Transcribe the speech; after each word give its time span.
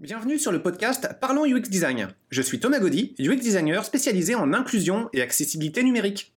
Bienvenue 0.00 0.38
sur 0.38 0.50
le 0.50 0.62
podcast 0.62 1.10
Parlons 1.20 1.44
UX 1.44 1.68
Design. 1.68 2.08
Je 2.30 2.40
suis 2.40 2.58
Thomas 2.58 2.78
Gaudy, 2.80 3.14
UX 3.18 3.36
designer 3.36 3.84
spécialisé 3.84 4.34
en 4.34 4.54
inclusion 4.54 5.10
et 5.12 5.20
accessibilité 5.20 5.82
numérique. 5.82 6.34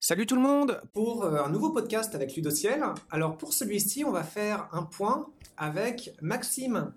Salut 0.00 0.24
tout 0.24 0.36
le 0.36 0.40
monde 0.40 0.80
pour 0.94 1.24
euh, 1.24 1.44
un 1.44 1.50
nouveau 1.50 1.68
podcast 1.68 2.14
avec 2.14 2.34
Ludociel. 2.34 2.82
Alors 3.10 3.36
pour 3.36 3.52
celui-ci, 3.52 4.02
on 4.06 4.10
va 4.10 4.22
faire 4.22 4.70
un 4.72 4.84
point 4.84 5.26
avec 5.58 6.14
Maxime. 6.22 6.94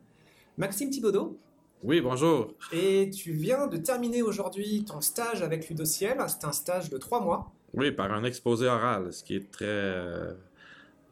Maxime 0.57 0.89
Thibaudot. 0.89 1.37
Oui, 1.83 1.99
bonjour. 1.99 2.53
Et 2.71 3.09
tu 3.09 3.33
viens 3.33 3.67
de 3.67 3.75
terminer 3.75 4.21
aujourd'hui 4.21 4.85
ton 4.85 5.01
stage 5.01 5.41
avec 5.41 5.67
Ludociel. 5.67 6.19
C'est 6.29 6.45
un 6.45 6.53
stage 6.53 6.89
de 6.89 6.97
trois 6.97 7.19
mois. 7.19 7.51
Oui, 7.73 7.91
par 7.91 8.13
un 8.13 8.23
exposé 8.23 8.67
oral, 8.67 9.11
ce 9.11 9.25
qui 9.25 9.35
est 9.35 9.51
très 9.51 10.37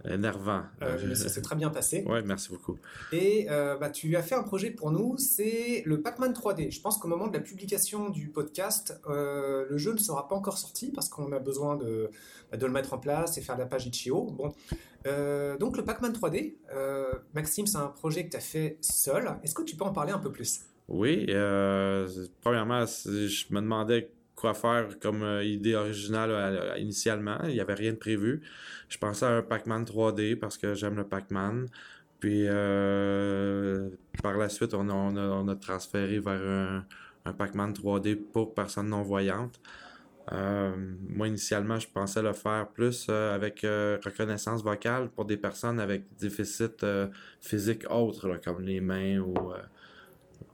euh, 0.05 0.15
énervant. 0.15 0.63
Euh, 0.81 1.15
ça 1.15 1.29
s'est 1.29 1.41
très 1.41 1.55
bien 1.55 1.70
passé. 1.70 2.05
Oui, 2.11 2.20
merci 2.25 2.49
beaucoup. 2.49 2.77
Et 3.13 3.47
euh, 3.49 3.77
bah, 3.77 3.89
tu 3.89 4.16
as 4.17 4.21
fait 4.21 4.35
un 4.35 4.43
projet 4.43 4.71
pour 4.71 4.91
nous, 4.91 5.17
c'est 5.17 5.81
le 5.85 6.02
Pac-Man 6.02 6.34
3D. 6.34 6.71
Je 6.71 6.81
pense 6.81 6.98
qu'au 6.98 7.07
moment 7.07 7.27
de 7.27 7.34
la 7.34 7.39
publication 7.39 8.09
du 8.09 8.27
podcast, 8.29 8.99
euh, 9.07 9.66
le 9.70 9.77
jeu 9.77 9.93
ne 9.93 9.98
sera 9.98 10.27
pas 10.27 10.35
encore 10.35 10.57
sorti 10.57 10.91
parce 10.91 11.07
qu'on 11.09 11.31
a 11.31 11.40
besoin 11.40 11.77
de, 11.77 12.09
bah, 12.52 12.57
de, 12.57 12.66
le 12.66 12.71
mettre 12.71 12.93
en 12.93 12.98
place 12.98 13.38
et 13.38 13.41
faire 13.41 13.57
la 13.57 13.66
page 13.66 13.85
Itch.io. 13.85 14.26
Bon. 14.26 14.53
donc 15.59 15.77
le 15.77 15.85
Pac-Man 15.85 16.12
3D, 16.12 16.55
Maxime, 17.34 17.68
c'est 17.68 17.77
un 17.77 17.88
projet 17.88 18.26
que 18.26 18.31
tu 18.31 18.38
as 18.38 18.41
fait 18.41 18.77
seul. 18.81 19.38
Est-ce 19.43 19.55
que 19.55 19.63
tu 19.63 19.76
peux 19.76 19.85
en 19.85 19.93
parler 19.93 20.12
un 20.12 20.20
peu 20.20 20.31
plus? 20.31 20.62
Oui, 20.90 21.26
premièrement, 22.41 22.85
je 22.85 23.45
me 23.54 23.62
demandais 23.62 24.12
quoi 24.41 24.55
faire 24.55 24.88
comme 25.00 25.22
euh, 25.22 25.44
idée 25.44 25.76
originale 25.76 26.31
euh, 26.31 26.77
initialement. 26.80 27.38
Il 27.44 27.54
n'y 27.54 27.59
avait 27.59 27.76
rien 27.76 27.91
de 27.91 27.98
prévu. 27.98 28.41
Je 28.90 28.98
pensais 28.98 29.26
à 29.26 29.30
un 29.30 29.41
Pac-Man 29.44 29.84
3D 29.86 30.36
parce 30.36 30.58
que 30.58 30.73
j'aime 30.73 30.95
le 30.95 31.04
Pac-Man. 31.04 31.68
Puis 32.20 32.46
euh, 32.48 33.90
par 34.23 34.38
la 34.38 34.49
suite, 34.49 34.73
on 34.73 35.48
a, 35.48 35.55
transféré 35.55 36.20
vers 36.20 36.85
un, 37.26 37.34
Pac-Man 37.34 37.71
3D 37.74 38.15
pour 38.15 38.54
personnes 38.55 38.90
non-voyantes. 38.90 39.60
moi, 40.32 41.27
initialement, 41.27 41.80
je 41.80 41.87
pensais 41.87 42.21
le 42.21 42.34
faire 42.34 42.68
plus 42.68 43.10
avec 43.10 43.62
reconnaissance 43.62 44.63
vocale 44.63 45.10
pour 45.10 45.26
des 45.26 45.37
personnes 45.37 45.80
avec 45.80 46.04
déficit 46.20 46.85
physique 47.40 47.84
autres, 47.90 48.40
comme 48.43 48.62
les 48.62 48.82
mains 48.82 49.20
ou 49.20 49.35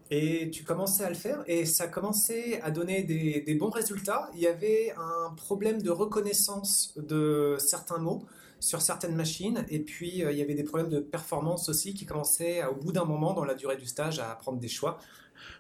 et 0.10 0.50
tu 0.52 0.64
commençais 0.64 1.04
à 1.04 1.10
le 1.10 1.16
faire 1.16 1.44
et 1.48 1.66
ça 1.66 1.88
commençait 1.88 2.62
à 2.62 2.72
donner 2.72 3.04
des, 3.04 3.56
bons 3.56 3.70
résultats. 3.70 4.30
Il 4.34 4.40
y 4.40 4.48
avait 4.48 4.94
un 4.98 5.34
problème 5.36 5.82
de 5.82 5.90
reconnaissance 5.90 6.94
de 6.98 7.56
certains 7.60 7.98
mots 7.98 8.26
sur 8.60 8.82
certaines 8.82 9.16
machines 9.16 9.66
et 9.70 9.80
puis 9.80 10.24
euh, 10.24 10.32
il 10.32 10.38
y 10.38 10.42
avait 10.42 10.56
des 10.56 10.64
problèmes 10.64 10.90
de 10.90 11.00
performance 11.00 11.70
aussi 11.70 11.94
qui 11.94 12.06
commençaient 12.06 12.66
au 12.66 12.76
bout 12.76 12.92
d'un 12.92 13.06
moment 13.06 13.34
dans 13.34 13.46
la 13.46 13.54
durée 13.54 13.78
du 13.78 13.86
stage 13.86 14.20
à 14.20 14.36
prendre 14.36 14.60
des 14.60 14.68
choix. 14.68 14.98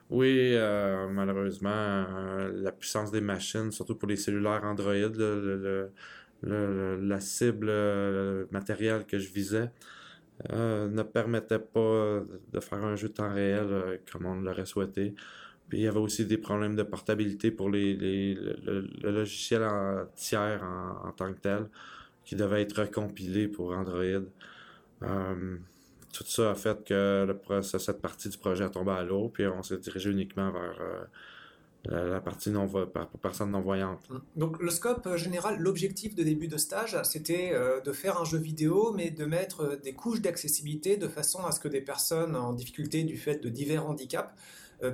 Oui, 0.09 0.53
euh, 0.55 1.07
malheureusement, 1.09 1.69
euh, 1.69 2.49
la 2.55 2.71
puissance 2.71 3.11
des 3.11 3.21
machines, 3.21 3.71
surtout 3.71 3.95
pour 3.95 4.07
les 4.07 4.15
cellulaires 4.15 4.63
Android, 4.63 4.93
la 6.43 7.19
cible 7.19 8.47
matérielle 8.51 9.05
que 9.05 9.19
je 9.19 9.29
visais, 9.29 9.69
euh, 10.51 10.87
ne 10.87 11.01
permettait 11.03 11.59
pas 11.59 12.21
de 12.53 12.59
faire 12.59 12.83
un 12.85 12.95
jeu 12.95 13.09
de 13.09 13.13
temps 13.13 13.33
réel 13.33 13.67
euh, 13.71 13.97
comme 14.11 14.25
on 14.25 14.35
l'aurait 14.35 14.67
souhaité. 14.67 15.15
Puis 15.67 15.79
il 15.79 15.81
y 15.81 15.87
avait 15.87 15.99
aussi 15.99 16.25
des 16.25 16.37
problèmes 16.37 16.75
de 16.75 16.83
portabilité 16.83 17.51
pour 17.51 17.69
les, 17.69 17.95
le, 17.95 18.87
logiciel 19.03 19.63
en 19.63 20.05
tiers 20.15 20.63
en, 20.63 21.11
tant 21.11 21.33
que 21.33 21.39
tel, 21.39 21.67
qui 22.23 22.35
devait 22.35 22.61
être 22.61 22.81
recompilé 22.81 23.47
pour 23.47 23.71
Android. 23.71 24.21
Euh, 25.03 25.57
tout 26.13 26.23
ça 26.23 26.51
a 26.51 26.55
fait 26.55 26.83
que 26.85 27.35
cette 27.61 28.01
partie 28.01 28.29
du 28.29 28.37
projet 28.37 28.63
a 28.63 28.69
tombé 28.69 28.91
à 28.91 29.03
l'eau, 29.03 29.29
puis 29.29 29.45
on 29.47 29.61
s'est 29.63 29.77
dirigé 29.77 30.09
uniquement 30.09 30.51
vers 30.51 31.07
la, 31.85 32.19
partie 32.19 32.49
non 32.49 32.67
pour 32.67 33.19
personnes 33.21 33.51
non-voyantes. 33.51 34.01
Hum. 34.09 34.21
Donc 34.35 34.61
le 34.61 34.69
scope 34.69 35.05
euh, 35.07 35.17
général, 35.17 35.57
l'objectif 35.59 36.15
de 36.15 36.23
début 36.23 36.47
de 36.47 36.57
stage, 36.57 36.97
c'était 37.03 37.51
euh, 37.53 37.79
de 37.81 37.91
faire 37.91 38.19
un 38.19 38.25
jeu 38.25 38.37
vidéo, 38.37 38.93
mais 38.95 39.09
de 39.09 39.25
mettre 39.25 39.61
euh, 39.61 39.75
des 39.77 39.93
couches 39.93 40.21
d'accessibilité 40.21 40.97
de 40.97 41.07
façon 41.07 41.45
à 41.45 41.51
ce 41.51 41.59
que 41.59 41.67
des 41.67 41.81
personnes 41.81 42.35
en 42.35 42.53
difficulté 42.53 43.03
du 43.03 43.17
fait 43.17 43.37
de 43.37 43.49
divers 43.49 43.87
handicaps 43.87 44.33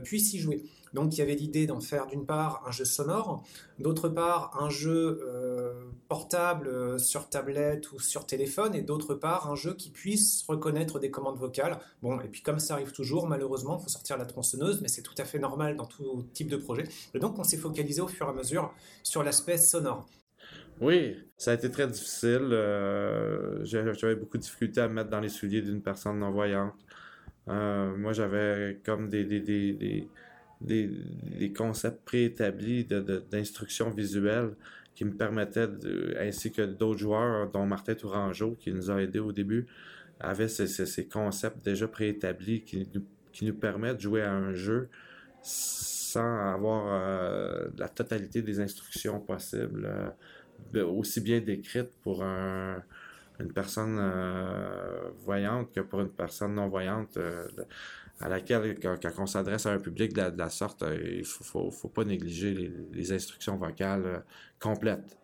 puissent 0.03 0.33
y 0.33 0.39
jouer. 0.39 0.63
Donc 0.93 1.15
il 1.15 1.19
y 1.19 1.21
avait 1.21 1.35
l'idée 1.35 1.65
d'en 1.65 1.79
faire 1.79 2.07
d'une 2.07 2.25
part 2.25 2.63
un 2.67 2.71
jeu 2.71 2.85
sonore, 2.85 3.43
d'autre 3.79 4.09
part 4.09 4.55
un 4.61 4.69
jeu 4.69 5.21
euh, 5.23 5.73
portable 6.07 6.67
euh, 6.67 6.97
sur 6.99 7.29
tablette 7.29 7.91
ou 7.91 7.99
sur 7.99 8.25
téléphone, 8.25 8.75
et 8.75 8.81
d'autre 8.81 9.15
part 9.15 9.49
un 9.51 9.55
jeu 9.55 9.73
qui 9.73 9.89
puisse 9.89 10.43
reconnaître 10.47 10.99
des 10.99 11.09
commandes 11.09 11.37
vocales. 11.37 11.79
Bon, 12.01 12.19
et 12.21 12.27
puis 12.27 12.41
comme 12.41 12.59
ça 12.59 12.75
arrive 12.75 12.91
toujours, 12.91 13.27
malheureusement, 13.27 13.77
il 13.79 13.83
faut 13.83 13.89
sortir 13.89 14.17
la 14.17 14.25
tronçonneuse, 14.25 14.81
mais 14.81 14.87
c'est 14.87 15.01
tout 15.01 15.15
à 15.17 15.25
fait 15.25 15.39
normal 15.39 15.75
dans 15.75 15.85
tout 15.85 16.25
type 16.33 16.49
de 16.49 16.57
projet. 16.57 16.83
Et 17.15 17.19
donc 17.19 17.39
on 17.39 17.43
s'est 17.43 17.57
focalisé 17.57 18.01
au 18.01 18.07
fur 18.07 18.27
et 18.27 18.29
à 18.29 18.33
mesure 18.33 18.71
sur 19.01 19.23
l'aspect 19.23 19.57
sonore. 19.57 20.07
Oui, 20.79 21.15
ça 21.37 21.51
a 21.51 21.53
été 21.53 21.69
très 21.71 21.87
difficile. 21.87 22.49
Euh, 22.51 23.63
j'avais 23.63 24.15
beaucoup 24.15 24.37
de 24.37 24.43
difficultés 24.43 24.81
à 24.81 24.87
me 24.87 24.93
mettre 24.93 25.09
dans 25.09 25.19
les 25.19 25.29
souliers 25.29 25.61
d'une 25.61 25.81
personne 25.81 26.19
non-voyante. 26.19 26.73
moi, 27.47 28.13
j'avais 28.13 28.79
comme 28.83 29.09
des, 29.09 29.23
concepts 31.55 32.03
préétablis 32.05 32.85
d'instruction 32.85 33.89
de, 33.89 33.95
visuelle 33.95 34.51
qui 34.95 35.05
me 35.05 35.11
permettaient, 35.11 35.69
ainsi 36.19 36.51
que 36.51 36.61
d'autres 36.61 36.99
joueurs, 36.99 37.49
dont 37.51 37.65
Martin 37.65 37.95
Tourangeau, 37.95 38.55
qui 38.59 38.71
nous 38.71 38.91
a 38.91 39.01
aidés 39.01 39.19
au 39.19 39.31
début, 39.31 39.65
avaient 40.19 40.47
ces, 40.47 41.07
concepts 41.07 41.63
déjà 41.63 41.87
préétablis 41.87 42.61
qui 42.61 42.87
nous, 42.93 43.03
qui 43.31 43.45
nous 43.45 43.53
permettent 43.53 43.97
de 43.97 44.01
jouer 44.01 44.21
à 44.21 44.31
un 44.31 44.53
jeu 44.53 44.89
sans 45.41 46.53
avoir 46.53 46.85
euh, 46.87 47.67
la 47.77 47.89
totalité 47.89 48.41
des 48.41 48.59
instructions 48.59 49.19
possibles, 49.19 49.89
euh, 50.75 50.85
aussi 50.85 51.21
bien 51.21 51.39
décrites 51.39 51.91
pour 52.03 52.23
une 52.23 53.51
personne 53.53 53.97
euh, 53.99 55.09
voyante 55.25 55.73
que 55.73 55.81
pour 55.81 56.01
une 56.01 56.09
personne 56.09 56.53
non 56.53 56.67
voyante 56.69 57.17
à 58.19 58.29
laquelle, 58.29 58.79
quand, 58.79 58.97
on 59.17 59.25
s'adresse 59.25 59.65
à 59.65 59.71
un 59.71 59.79
public 59.79 60.13
de 60.13 60.37
la, 60.37 60.49
sorte, 60.49 60.83
euh, 60.83 60.97
il 61.03 61.19
ne 61.19 61.23
faut, 61.71 61.89
pas 61.89 62.05
négliger 62.05 62.71
les, 62.91 63.11
instructions 63.11 63.57
vocales 63.57 64.05
euh, 64.05 64.19
complètes. 64.59 65.17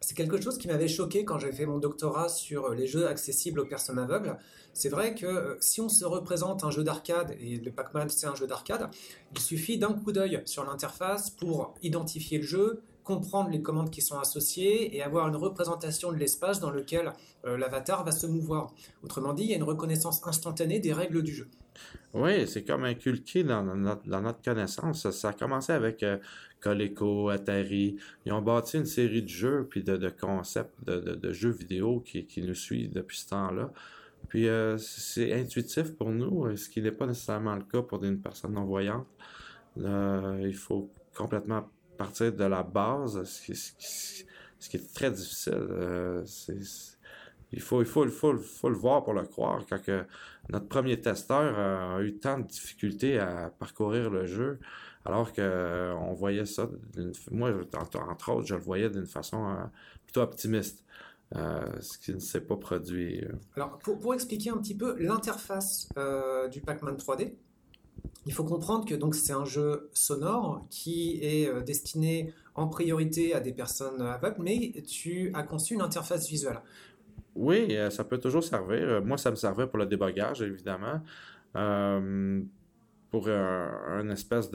C'est 0.00 0.16
quelque 0.16 0.40
chose 0.40 0.56
qui 0.56 0.68
m'avait 0.68 0.88
choqué 0.88 1.24
quand 1.24 1.38
j'ai 1.38 1.50
fait 1.50 1.66
mon 1.66 1.78
doctorat 1.78 2.28
sur 2.28 2.66
euh, 2.66 2.74
les 2.74 2.86
jeux 2.86 3.08
accessibles 3.08 3.60
aux 3.60 3.66
personnes 3.66 3.98
aveugles. 3.98 4.36
C'est 4.72 4.88
vrai 4.88 5.14
que 5.14 5.56
si 5.60 5.80
on 5.80 5.88
se 5.88 6.04
représente 6.04 6.62
un 6.62 6.70
jeu 6.70 6.84
d'arcade, 6.84 7.34
et 7.40 7.56
le 7.56 7.72
Pac-Man 7.72 8.08
c'est 8.08 8.28
un 8.28 8.36
jeu 8.36 8.46
d'arcade, 8.46 8.88
il 9.32 9.40
suffit 9.40 9.78
d'un 9.78 9.92
coup 9.92 10.12
d'œil 10.12 10.42
sur 10.44 10.64
l'interface 10.64 11.30
pour 11.30 11.74
identifier 11.82 12.38
le 12.38 12.44
jeu, 12.44 12.82
comprendre 13.08 13.48
les 13.48 13.62
commandes 13.62 13.90
qui 13.90 14.02
sont 14.02 14.18
associées 14.18 14.94
et 14.94 15.02
avoir 15.02 15.26
une 15.28 15.36
représentation 15.36 16.12
de 16.12 16.18
l'espace 16.18 16.60
dans 16.60 16.70
lequel 16.70 17.12
l'avatar 17.44 18.04
va 18.04 18.12
se 18.12 18.26
mouvoir. 18.26 18.74
Autrement 19.02 19.32
dit, 19.32 19.44
il 19.44 19.50
y 19.50 19.54
a 19.54 19.56
une 19.56 19.62
reconnaissance 19.62 20.20
instantanée 20.26 20.78
des 20.78 20.92
règles 20.92 21.22
du 21.22 21.32
jeu. 21.32 21.48
Oui, 22.14 22.46
c'est 22.46 22.64
comme 22.64 22.84
inculqué 22.84 23.44
dans 23.44 23.62
notre, 23.62 24.42
connaissance. 24.42 25.10
Ça, 25.10 25.28
a 25.28 25.32
commencé 25.32 25.72
avec 25.72 26.02
euh, 26.02 26.18
Coleco, 26.60 27.28
Atari. 27.28 27.96
Ils 28.24 28.32
ont 28.32 28.42
bâti 28.42 28.78
une 28.78 28.86
série 28.86 29.22
de 29.22 29.28
jeux 29.28 29.66
puis 29.68 29.82
de, 29.82 30.08
concepts 30.08 30.84
de, 30.84 31.32
jeux 31.32 31.50
vidéo 31.50 32.00
qui, 32.00 32.42
nous 32.42 32.54
suivent 32.54 32.92
depuis 32.92 33.18
ce 33.18 33.28
temps-là. 33.28 33.70
Puis 34.28 34.48
euh, 34.48 34.76
c'est 34.78 35.32
intuitif 35.32 35.94
pour 35.94 36.10
nous, 36.10 36.46
euh, 36.46 36.56
ce 36.56 36.68
qui 36.68 36.82
n'est 36.82 36.92
pas 36.92 37.06
nécessairement 37.06 37.54
le 37.54 37.62
cas 37.62 37.82
pour 37.82 38.02
une 38.04 38.20
personne 38.20 38.52
non-voyante. 38.52 39.06
il 39.76 40.54
faut 40.54 40.90
complètement 41.14 41.68
partir 41.98 42.32
de 42.32 42.44
la 42.44 42.62
base, 42.62 43.22
ce 43.24 43.42
qui, 44.68 44.76
est 44.76 44.94
très 44.94 45.10
difficile. 45.10 46.22
c'est 46.26 46.98
il 47.52 47.60
faut, 47.60 47.80
il 47.80 47.86
faut, 47.86 48.04
il 48.04 48.10
faut, 48.10 48.32
le 48.68 48.76
voir 48.76 49.04
pour 49.04 49.14
le 49.14 49.22
croire. 49.22 49.64
Quand 49.68 49.82
que 49.82 50.04
notre 50.50 50.68
premier 50.68 51.00
testeur 51.00 51.58
a 51.58 52.02
eu 52.02 52.14
tant 52.18 52.38
de 52.38 52.46
difficultés 52.46 53.18
à 53.18 53.50
parcourir 53.58 54.10
le 54.10 54.26
jeu, 54.26 54.58
alors 55.04 55.32
qu'on 55.32 55.40
euh, 55.40 56.14
voyait 56.14 56.44
ça, 56.44 56.68
moi, 57.30 57.50
entre, 57.74 58.32
autres, 58.32 58.46
je 58.46 58.54
le 58.54 58.60
voyais 58.60 58.90
d'une 58.90 59.06
façon 59.06 59.48
euh, 59.48 59.64
plutôt 60.04 60.20
optimiste. 60.20 60.84
Euh, 61.36 61.66
ce 61.82 61.98
qui 61.98 62.14
ne 62.14 62.20
s'est 62.20 62.40
pas 62.40 62.56
produit. 62.56 63.22
Alors, 63.54 63.78
pour, 63.80 64.14
expliquer 64.14 64.48
un 64.48 64.56
petit 64.56 64.74
peu 64.74 64.96
l'interface 64.98 65.86
du 66.50 66.62
Pac-Man 66.62 66.96
3D, 66.96 67.34
il 68.28 68.32
faut 68.32 68.44
comprendre 68.44 68.84
que 68.84 68.94
donc 68.94 69.16
c'est 69.16 69.32
un 69.32 69.44
jeu 69.44 69.90
sonore 69.92 70.64
qui 70.70 71.18
est 71.22 71.50
destiné 71.64 72.32
en 72.54 72.68
priorité 72.68 73.34
à 73.34 73.40
des 73.40 73.52
personnes 73.52 74.00
aveugles, 74.02 74.42
mais 74.42 74.72
tu 74.86 75.32
as 75.34 75.42
conçu 75.42 75.74
une 75.74 75.80
interface 75.80 76.28
visuelle. 76.28 76.60
Oui, 77.38 77.68
euh, 77.76 77.88
ça 77.88 78.02
peut 78.02 78.18
toujours 78.18 78.42
servir. 78.42 78.88
Euh, 78.88 79.00
moi, 79.00 79.16
ça 79.16 79.30
me 79.30 79.36
servait 79.36 79.68
pour 79.68 79.78
le 79.78 79.86
débogage, 79.86 80.42
évidemment. 80.42 81.00
Euh, 81.56 82.42
pour 83.10 83.28
un, 83.28 84.10
espèce 84.10 84.50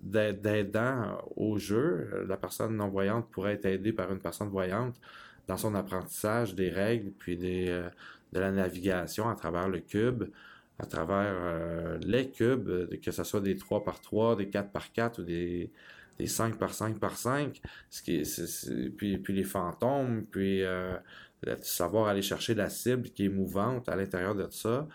d'aidant 0.00 1.18
au 1.36 1.58
jeu. 1.58 2.24
La 2.26 2.38
personne 2.38 2.76
non-voyante 2.76 3.28
pourrait 3.30 3.54
être 3.54 3.66
aidée 3.66 3.92
par 3.92 4.10
une 4.10 4.18
personne 4.18 4.48
voyante 4.48 4.94
dans 5.46 5.58
son 5.58 5.74
apprentissage 5.74 6.54
des 6.54 6.70
règles, 6.70 7.10
puis 7.18 7.36
de 7.36 7.90
la 8.32 8.50
navigation 8.50 9.28
à 9.28 9.34
travers 9.34 9.68
le 9.68 9.80
cube, 9.80 10.24
à 10.78 10.86
travers 10.86 11.98
les 12.00 12.30
cubes, 12.30 12.88
que 13.00 13.10
ce 13.10 13.24
soit 13.24 13.40
des 13.40 13.56
3 13.56 13.84
par 13.84 14.00
3, 14.00 14.36
des 14.36 14.48
4 14.48 14.70
par 14.70 14.92
4 14.92 15.20
ou 15.20 15.24
des, 15.24 15.70
des 16.18 16.26
5 16.26 16.56
par 16.56 16.72
5 16.72 16.98
par 16.98 17.16
5, 17.16 17.60
ce 17.90 18.02
qui 18.02 18.22
puis, 18.96 19.20
les 19.28 19.44
fantômes, 19.44 20.24
puis 20.30 20.62
savoir 21.62 22.08
aller 22.08 22.22
chercher 22.22 22.54
la 22.54 22.68
cible 22.68 23.10
qui 23.10 23.26
est 23.26 23.28
mouvante 23.28 23.88
à 23.88 23.96
l'intérieur 23.96 24.34
de 24.34 24.46
ça. 24.50 24.86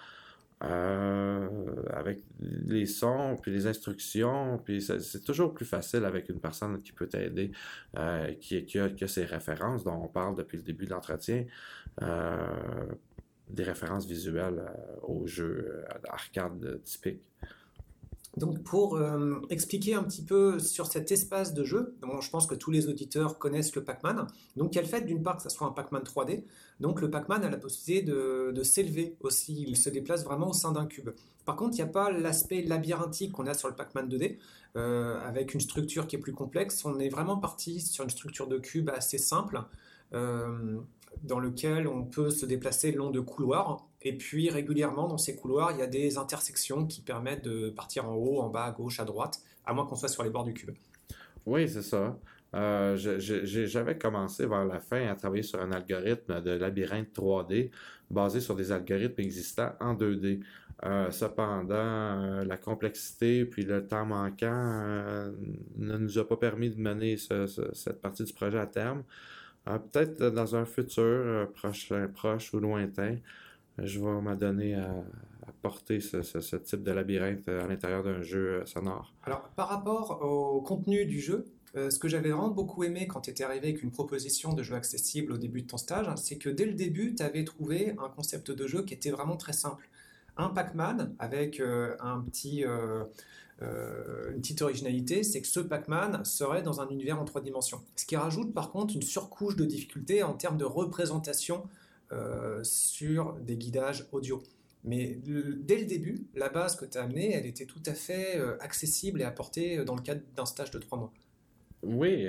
Euh, 0.63 1.49
avec 1.91 2.21
les 2.39 2.85
sons, 2.85 3.37
puis 3.41 3.51
les 3.51 3.67
instructions, 3.67 4.57
puis 4.63 4.81
c'est 4.81 5.23
toujours 5.25 5.53
plus 5.53 5.65
facile 5.65 6.05
avec 6.05 6.29
une 6.29 6.39
personne 6.39 6.81
qui 6.81 6.93
peut 6.93 7.07
t'aider, 7.07 7.51
euh, 7.97 8.33
qui, 8.35 8.57
a, 8.79 8.89
qui, 8.89 9.03
a, 9.03 9.07
ses 9.09 9.25
références 9.25 9.83
dont 9.83 10.01
on 10.01 10.07
parle 10.07 10.37
depuis 10.37 10.55
le 10.55 10.63
début 10.63 10.85
de 10.85 10.91
l'entretien, 10.91 11.45
euh, 12.01 12.47
des 13.53 13.63
références 13.63 14.05
visuelles 14.05 14.63
aux 15.03 15.25
jeux 15.27 15.83
arcade 16.09 16.81
typiques. 16.83 17.23
Donc 18.35 18.63
pour 18.63 18.95
euh, 18.95 19.41
expliquer 19.51 19.93
un 19.93 20.03
petit 20.03 20.23
peu 20.23 20.57
sur 20.57 20.87
cet 20.87 21.11
espace 21.11 21.53
de 21.53 21.63
jeu, 21.63 21.95
je 22.19 22.29
pense 22.31 22.47
que 22.47 22.55
tous 22.55 22.71
les 22.71 22.87
auditeurs 22.87 23.37
connaissent 23.37 23.75
le 23.75 23.83
Pac-Man. 23.83 24.25
Donc 24.55 24.73
il 24.73 24.77
y 24.77 24.79
a 24.79 24.81
le 24.81 24.87
fait 24.87 25.01
d'une 25.01 25.21
part 25.21 25.37
que 25.37 25.43
ça 25.43 25.49
soit 25.49 25.67
un 25.67 25.71
Pac-Man 25.71 26.01
3D. 26.01 26.43
Donc 26.79 26.99
le 27.01 27.11
Pac-Man 27.11 27.43
a 27.43 27.49
la 27.49 27.57
possibilité 27.57 28.03
de, 28.03 28.63
s'élever 28.63 29.17
aussi, 29.21 29.65
il 29.67 29.77
se 29.77 29.89
déplace 29.89 30.23
vraiment 30.23 30.49
au 30.49 30.53
sein 30.53 30.71
d'un 30.71 30.87
cube. 30.87 31.11
Par 31.45 31.55
contre, 31.55 31.73
il 31.73 31.83
n'y 31.83 31.89
a 31.89 31.91
pas 31.91 32.09
l'aspect 32.09 32.63
labyrinthique 32.63 33.33
qu'on 33.33 33.45
a 33.45 33.53
sur 33.53 33.67
le 33.67 33.75
Pac-Man 33.75 34.09
2D, 34.09 34.37
euh, 34.77 35.19
avec 35.21 35.53
une 35.53 35.59
structure 35.59 36.07
qui 36.07 36.15
est 36.15 36.19
plus 36.19 36.33
complexe. 36.33 36.83
On 36.85 36.99
est 36.99 37.09
vraiment 37.09 37.37
parti 37.37 37.81
sur 37.81 38.03
une 38.03 38.09
structure 38.09 38.47
de 38.47 38.57
cube 38.57 38.89
assez 38.89 39.19
simple. 39.19 39.61
Euh, 40.13 40.79
dans 41.21 41.39
lequel 41.39 41.87
on 41.87 42.03
peut 42.03 42.29
se 42.29 42.45
déplacer 42.45 42.91
le 42.91 42.97
long 42.97 43.11
de 43.11 43.19
couloirs. 43.19 43.85
Et 44.01 44.17
puis 44.17 44.49
régulièrement 44.49 45.07
dans 45.07 45.17
ces 45.17 45.35
couloirs, 45.35 45.71
il 45.71 45.79
y 45.79 45.81
a 45.81 45.87
des 45.87 46.17
intersections 46.17 46.85
qui 46.85 47.01
permettent 47.01 47.43
de 47.43 47.69
partir 47.69 48.09
en 48.09 48.15
haut, 48.15 48.41
en 48.41 48.49
bas, 48.49 48.65
à 48.65 48.71
gauche, 48.71 48.99
à 48.99 49.05
droite, 49.05 49.39
à 49.65 49.73
moins 49.73 49.85
qu'on 49.85 49.95
soit 49.95 50.09
sur 50.09 50.23
les 50.23 50.29
bords 50.29 50.43
du 50.43 50.53
cube. 50.53 50.75
Oui, 51.45 51.69
c'est 51.69 51.81
ça. 51.81 52.17
Euh, 52.55 52.95
j'avais 52.97 53.97
commencé 53.97 54.45
vers 54.45 54.65
la 54.65 54.79
fin 54.79 55.07
à 55.07 55.15
travailler 55.15 55.43
sur 55.43 55.59
un 55.59 55.71
algorithme 55.71 56.41
de 56.41 56.51
labyrinthe 56.51 57.09
3D 57.15 57.71
basé 58.11 58.41
sur 58.41 58.55
des 58.55 58.71
algorithmes 58.71 59.21
existants 59.21 59.71
en 59.79 59.95
2D. 59.95 60.41
Euh, 60.85 61.09
cependant, 61.11 61.73
euh, 61.73 62.43
la 62.43 62.57
complexité 62.57 63.45
puis 63.45 63.63
le 63.63 63.87
temps 63.87 64.05
manquant 64.05 65.31
ne 65.77 65.97
nous 65.97 66.19
a 66.19 66.27
pas 66.27 66.37
permis 66.37 66.69
de 66.69 66.79
mener 66.79 67.17
cette 67.17 68.01
partie 68.01 68.23
du 68.23 68.33
projet 68.33 68.59
à 68.59 68.67
terme. 68.67 69.03
Ah, 69.65 69.79
peut-être 69.79 70.29
dans 70.29 70.55
un 70.55 70.65
futur 70.65 71.03
euh, 71.03 71.45
proche, 71.45 72.53
ou 72.53 72.59
lointain, 72.59 73.17
je 73.77 73.99
vais 73.99 74.21
m'adonner 74.21 74.75
à, 74.75 74.89
à, 75.47 75.51
porter 75.61 75.99
ce, 75.99 76.55
type 76.57 76.83
de 76.83 76.91
labyrinthe 76.91 77.47
à 77.47 77.67
l'intérieur 77.67 78.03
d'un 78.03 78.21
jeu 78.21 78.61
euh, 78.61 78.65
sonore. 78.65 79.13
Alors, 79.23 79.49
par 79.55 79.69
rapport 79.69 80.21
au 80.21 80.61
contenu 80.61 81.05
du 81.05 81.19
jeu, 81.19 81.45
euh, 81.75 81.89
ce 81.89 81.97
que 81.97 82.07
j'avais 82.07 82.29
vraiment 82.29 82.49
beaucoup 82.49 82.83
aimé 82.83 83.07
quand 83.07 83.21
tu 83.21 83.29
étais 83.31 83.43
arrivé 83.43 83.69
avec 83.69 83.81
une 83.81 83.91
proposition 83.91 84.53
de 84.53 84.61
jeu 84.63 84.75
accessible 84.75 85.31
au 85.31 85.37
début 85.37 85.61
de 85.61 85.67
ton 85.67 85.77
stage, 85.77 86.07
c'est 86.17 86.37
que 86.37 86.49
dès 86.49 86.65
le 86.65 86.73
début, 86.73 87.15
tu 87.15 87.23
avais 87.23 87.43
trouvé 87.45 87.95
un 87.97 88.09
concept 88.09 88.51
de 88.51 88.67
jeu 88.67 88.83
qui 88.83 88.93
était 88.93 89.11
vraiment 89.11 89.37
très 89.37 89.53
simple. 89.53 89.89
Un 90.35 90.49
Pac-Man 90.49 91.15
avec 91.19 91.61
un 91.61 92.21
petit 92.21 92.65
euh, 92.65 93.03
une 94.33 94.41
petite 94.41 94.61
originalité, 94.61 95.23
c'est 95.23 95.41
que 95.41 95.47
ce 95.47 95.59
Pac-Man 95.59 96.25
serait 96.25 96.61
dans 96.61 96.81
un 96.81 96.89
univers 96.89 97.19
en 97.19 97.25
trois 97.25 97.41
dimensions. 97.41 97.81
Ce 97.95 98.05
qui 98.05 98.15
rajoute 98.15 98.53
par 98.53 98.71
contre 98.71 98.95
une 98.95 99.01
surcouche 99.01 99.55
de 99.55 99.65
difficulté 99.65 100.23
en 100.23 100.33
termes 100.33 100.57
de 100.57 100.65
représentation 100.65 101.63
euh, 102.11 102.59
sur 102.63 103.33
des 103.33 103.55
guidages 103.55 104.05
audio. 104.11 104.43
Mais 104.83 105.17
dès 105.23 105.79
le 105.79 105.85
début, 105.85 106.27
la 106.35 106.49
base 106.49 106.75
que 106.75 106.85
tu 106.85 106.97
as 106.97 107.03
amenée, 107.03 107.33
elle 107.33 107.45
était 107.45 107.65
tout 107.65 107.81
à 107.85 107.93
fait 107.93 108.37
euh, 108.37 108.57
accessible 108.59 109.21
et 109.21 109.23
apportée 109.23 109.83
dans 109.85 109.95
le 109.95 110.01
cadre 110.01 110.21
d'un 110.35 110.45
stage 110.45 110.71
de 110.71 110.79
trois 110.79 110.99
mois. 110.99 111.13
Oui, 111.81 112.27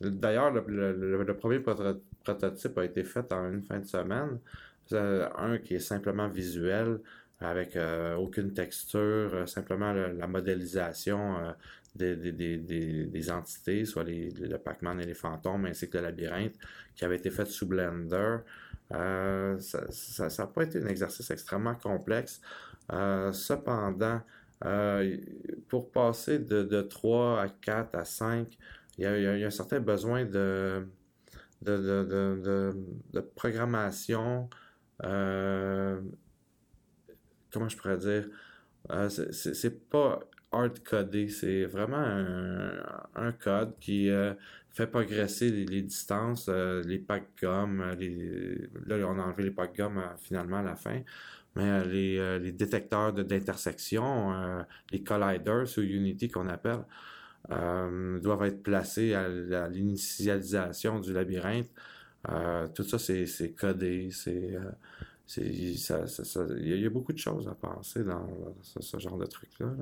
d'ailleurs, 0.00 0.50
le, 0.52 1.32
premier 1.34 1.60
prototype 1.60 2.78
a 2.78 2.84
été 2.84 3.04
fait 3.04 3.32
en 3.32 3.50
une 3.50 3.62
fin 3.62 3.78
de 3.78 3.86
semaine. 3.86 4.38
Un 4.92 5.58
qui 5.58 5.74
est 5.74 5.80
simplement 5.80 6.28
visuel, 6.28 7.00
avec 7.44 7.76
euh, 7.76 8.14
aucune 8.16 8.52
texture, 8.52 9.30
euh, 9.34 9.46
simplement 9.46 9.92
la 9.92 10.26
modélisation 10.26 11.36
euh, 11.38 11.52
des, 11.94 13.30
entités, 13.30 13.84
soit 13.84 14.04
les, 14.04 14.30
le 14.30 14.58
Pac-Man 14.58 15.00
et 15.00 15.06
les 15.06 15.14
fantômes, 15.14 15.66
ainsi 15.66 15.88
que 15.88 15.98
le 15.98 16.04
labyrinthe, 16.04 16.54
qui 16.96 17.04
avait 17.04 17.16
été 17.16 17.30
fait 17.30 17.46
sous 17.46 17.66
Blender. 17.66 18.38
ça 18.90 20.28
n'a 20.38 20.46
pas 20.46 20.62
été 20.64 20.82
un 20.82 20.86
exercice 20.86 21.30
extrêmement 21.30 21.76
complexe. 21.76 22.40
cependant, 23.32 24.20
pour 25.68 25.92
passer 25.92 26.40
de, 26.40 26.82
3 26.82 27.40
à 27.42 27.48
4 27.48 27.94
à 27.94 28.04
5, 28.04 28.48
il 28.98 29.04
y 29.04 29.06
a, 29.06 29.46
un 29.46 29.50
certain 29.50 29.78
besoin 29.78 30.24
de, 30.24 30.84
de, 31.62 32.74
de 33.12 33.20
programmation 33.20 34.48
comment 37.54 37.68
je 37.68 37.76
pourrais 37.76 37.96
dire, 37.96 38.28
euh, 38.90 39.08
c'est 39.08 39.88
pas 39.88 40.20
hard 40.52 40.80
codé, 40.84 41.28
c'est 41.28 41.64
vraiment 41.64 42.04
un, 43.14 43.32
code 43.32 43.78
qui 43.80 44.10
euh, 44.10 44.34
fait 44.70 44.86
progresser 44.86 45.50
les, 45.50 45.82
distances, 45.82 46.46
euh, 46.48 46.82
les 46.84 46.98
packs 46.98 47.28
gomme, 47.40 47.80
là 48.86 48.96
on 49.08 49.18
a 49.18 49.22
enlevé 49.22 49.44
les 49.44 49.50
packs 49.50 49.76
gomme 49.76 50.02
finalement 50.18 50.58
à 50.58 50.62
la 50.62 50.76
fin, 50.76 51.00
mais 51.56 51.84
les, 51.86 52.52
détecteurs 52.52 53.12
d'intersection, 53.12 54.64
les 54.90 55.02
colliders 55.02 55.66
sur 55.66 55.82
Unity 55.82 56.28
qu'on 56.28 56.48
appelle, 56.48 56.84
doivent 57.48 58.44
être 58.44 58.62
placés 58.62 59.14
à, 59.14 59.68
l'initialisation 59.68 61.00
du 61.00 61.12
labyrinthe. 61.12 61.70
tout 62.74 62.84
ça 62.84 62.98
c'est 62.98 63.54
codé, 63.58 64.10
c'est 64.10 64.58
il 65.36 66.80
y, 66.80 66.86
a 66.86 66.90
beaucoup 66.90 67.12
de 67.12 67.18
choses 67.18 67.48
à 67.48 67.54
penser 67.54 68.04
dans, 68.04 68.26
ce, 68.62 68.98
genre 68.98 69.16
de 69.16 69.26
truc-là. 69.26 69.74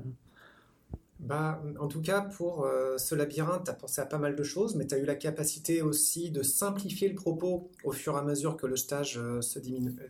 Bah, 1.19 1.61
en 1.79 1.87
tout 1.87 2.01
cas, 2.01 2.21
pour 2.21 2.65
euh, 2.65 2.97
ce 2.97 3.15
labyrinthe, 3.15 3.65
tu 3.65 3.71
as 3.71 3.73
pensé 3.73 4.01
à 4.01 4.05
pas 4.05 4.17
mal 4.17 4.35
de 4.35 4.43
choses, 4.43 4.75
mais 4.75 4.87
tu 4.87 4.95
as 4.95 4.97
eu 4.97 5.05
la 5.05 5.15
capacité 5.15 5.81
aussi 5.81 6.31
de 6.31 6.43
simplifier 6.43 7.07
le 7.07 7.15
propos 7.15 7.69
au 7.83 7.91
fur 7.91 8.15
et 8.15 8.19
à 8.19 8.23
mesure 8.23 8.57
que 8.57 8.67
le 8.67 8.75
stage 8.75 9.17
euh, 9.17 9.41
se 9.41 9.59
diminue, 9.59 9.95
euh, 10.01 10.07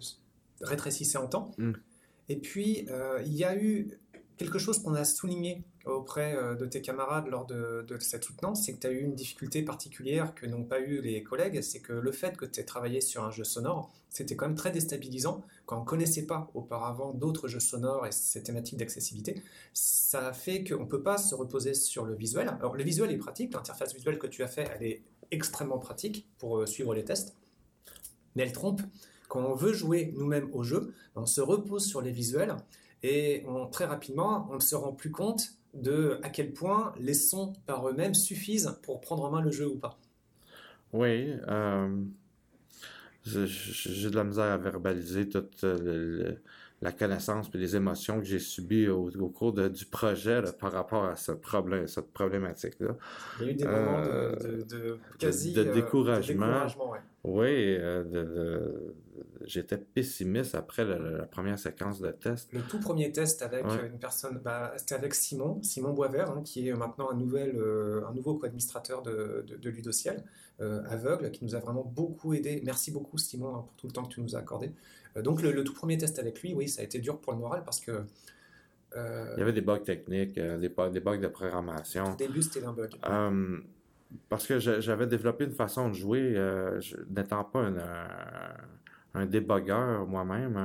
rétrécissait 0.61 1.17
en 1.17 1.27
temps. 1.27 1.51
Mm. 1.57 1.73
Et 2.29 2.37
puis, 2.37 2.87
il 3.25 3.33
y 3.33 3.43
a 3.43 3.55
eu 3.57 3.99
quelque 4.43 4.59
chose 4.59 4.83
qu'on 4.83 4.93
a 4.93 5.05
souligné 5.05 5.63
auprès 5.85 6.35
euh, 6.35 6.55
de 6.55 6.65
tes 6.65 6.81
camarades 6.81 7.27
lors 7.27 7.45
de, 7.45 7.85
cette 7.99 8.23
soutenance, 8.25 8.65
c'est 8.65 8.73
que 8.73 8.79
tu 8.79 8.87
as 8.87 8.91
eu 8.91 8.99
une 8.99 9.15
difficulté 9.15 9.63
particulière 9.63 10.35
que 10.35 10.45
n'ont 10.45 10.63
pas 10.65 10.81
eu 10.81 11.01
les 11.01 11.23
collègues, 11.23 11.61
c'est 11.61 11.79
que 11.79 11.93
le 11.93 12.11
fait 12.11 12.35
que 12.35 12.45
tu 12.45 12.59
aies 12.59 12.65
travaillé 12.65 12.99
sur 12.99 13.23
un 13.23 13.31
jeu 13.31 13.43
sonore, 13.43 13.91
c'était 14.09 14.35
quand 14.35 14.47
même 14.47 14.55
très 14.55 14.71
déstabilisant. 14.71 15.43
Quand 15.65 15.77
on 15.77 15.81
ne 15.81 15.85
connaissait 15.85 16.25
pas 16.25 16.51
auparavant 16.53 17.13
d'autres 17.13 17.47
jeux 17.47 17.61
sonores 17.61 18.05
et 18.05 18.11
ces 18.11 18.43
thématiques 18.43 18.77
d'accessibilité, 18.77 19.41
ça 19.73 20.33
fait 20.33 20.63
qu'on 20.63 20.83
ne 20.83 20.89
peut 20.89 21.01
pas 21.01 21.17
se 21.17 21.35
reposer 21.35 21.73
sur 21.73 22.05
le 22.05 22.13
visuel. 22.13 22.49
Alors 22.49 22.75
le 22.75 22.83
visuel 22.83 23.11
est 23.11 23.17
pratique, 23.17 23.53
l'interface 23.53 23.93
visuelle 23.95 24.19
que 24.19 24.27
tu 24.27 24.43
as 24.43 24.47
fait, 24.47 24.69
elle 24.75 24.85
est 24.85 25.03
extrêmement 25.31 25.79
pratique 25.79 26.27
pour 26.37 26.57
euh, 26.57 26.65
suivre 26.65 26.93
les 26.93 27.05
tests, 27.05 27.35
mais 28.35 28.43
elle 28.43 28.51
trompe. 28.51 28.81
Quand 29.29 29.39
on 29.39 29.55
veut 29.55 29.73
jouer 29.73 30.13
nous-mêmes 30.15 30.49
au 30.53 30.63
jeu, 30.63 30.93
on 31.15 31.25
se 31.25 31.41
repose 31.41 31.85
sur 31.85 32.01
les 32.01 32.11
visuels 32.11 32.55
et 33.03 33.45
très 33.71 33.85
rapidement, 33.85 34.47
on 34.49 34.55
ne 34.55 34.59
se 34.59 34.75
rend 34.75 34.93
plus 34.93 35.11
compte 35.11 35.49
de 35.73 36.19
à 36.23 36.29
quel 36.29 36.53
point 36.53 36.93
les 36.99 37.13
sons 37.13 37.53
par 37.65 37.87
eux-mêmes 37.87 38.13
suffisent 38.13 38.79
pour 38.83 39.01
prendre 39.01 39.23
en 39.23 39.31
main 39.31 39.41
le 39.41 39.51
jeu 39.51 39.67
ou 39.67 39.77
pas. 39.77 39.99
Oui, 40.93 41.33
euh, 41.47 42.03
j'ai 43.25 44.09
de 44.09 44.15
la 44.15 44.23
misère 44.23 44.45
à 44.45 44.57
verbaliser 44.57 45.27
toute 45.27 45.65
la 46.83 46.91
connaissance 46.91 47.49
et 47.53 47.57
les 47.57 47.77
émotions 47.77 48.19
que 48.19 48.25
j'ai 48.25 48.39
subies 48.39 48.89
au, 48.89 49.09
cours 49.29 49.53
du 49.53 49.85
projet 49.85 50.41
par 50.59 50.73
rapport 50.73 51.05
à 51.05 51.15
ce 51.15 51.31
problème, 51.31 51.87
cette 51.87 52.11
problématique-là. 52.11 52.97
Il 53.39 53.45
y 53.45 53.49
a 53.49 53.51
eu 53.51 53.55
des 53.55 53.65
moments 53.65 54.01
de, 54.01 54.65
euh, 54.75 54.97
quasi 55.17 55.53
de, 55.53 55.63
découragement. 55.63 56.67
Oui, 57.23 57.77
de, 57.77 58.93
j'étais 59.45 59.77
pessimiste 59.77 60.55
après 60.55 60.83
la, 60.83 61.25
première 61.25 61.57
séquence 61.57 62.01
de 62.01 62.11
test. 62.11 62.51
Le 62.51 62.61
tout 62.61 62.79
premier 62.79 63.13
test 63.13 63.41
avec 63.41 63.63
une 63.65 63.97
personne, 63.97 64.41
bah, 64.43 64.73
c'était 64.75 64.95
avec 64.95 65.13
Simon, 65.13 65.63
Simon 65.63 65.93
Boisvert, 65.93 66.31
hein, 66.31 66.41
qui 66.43 66.67
est 66.67 66.73
maintenant 66.73 67.09
un, 67.09 67.15
nouvel, 67.15 67.55
euh, 67.55 68.05
un 68.05 68.13
nouveau 68.13 68.35
co-administrateur 68.35 69.01
de, 69.03 69.45
de, 69.47 69.69
Ludociel, 69.69 70.23
euh, 70.59 70.83
aveugle, 70.89 71.31
qui 71.31 71.45
nous 71.45 71.55
a 71.55 71.59
vraiment 71.59 71.83
beaucoup 71.83 72.33
aidé. 72.33 72.61
Merci 72.65 72.91
beaucoup 72.91 73.17
Simon 73.17 73.55
hein, 73.55 73.63
pour 73.65 73.75
tout 73.77 73.87
le 73.87 73.93
temps 73.93 74.03
que 74.03 74.13
tu 74.13 74.21
nous 74.21 74.35
as 74.35 74.39
accordé. 74.39 74.73
Euh, 75.15 75.21
donc 75.21 75.41
le, 75.41 75.63
tout 75.63 75.73
premier 75.73 75.97
test 75.97 76.19
avec 76.19 76.41
lui, 76.41 76.53
oui, 76.53 76.67
ça 76.67 76.81
a 76.81 76.85
été 76.85 76.99
dur 76.99 77.19
pour 77.19 77.33
le 77.33 77.39
moral 77.39 77.63
parce 77.63 77.79
que... 77.79 78.03
Il 78.95 79.39
y 79.39 79.41
avait 79.41 79.53
des 79.53 79.61
bugs 79.61 79.79
techniques, 79.79 80.35
des, 80.35 80.69
bugs, 80.69 80.91
des 80.91 80.99
bugs 80.99 81.17
de 81.17 81.27
programmation. 81.27 82.13
Au 82.13 82.15
début, 82.15 82.43
c'était 82.43 82.63
un 82.63 82.73
bug 82.73 82.91
parce 84.29 84.45
que 84.45 84.59
j'avais 84.59 85.07
développé 85.07 85.45
une 85.45 85.53
façon 85.53 85.89
de 85.89 85.95
jouer, 85.95 86.39
n'étant 87.09 87.43
pas 87.43 87.61
un, 87.61 87.73
un 89.15 89.25
débogueur 89.25 90.05
moi-même. 90.05 90.59